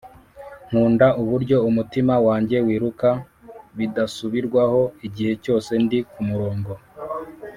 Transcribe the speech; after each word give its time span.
nkunda 0.67 1.07
uburyo 1.21 1.57
umutima 1.69 2.13
wanjye 2.27 2.57
wiruka 2.65 3.09
bidasubirwaho 3.77 4.81
igihe 5.07 5.33
cyose 5.43 5.71
ndi 5.83 5.99
kumurongo 6.11 6.73